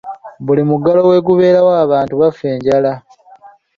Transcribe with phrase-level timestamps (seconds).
[0.45, 2.91] Buli muggalo we gubeerawo abantu bafa enjala.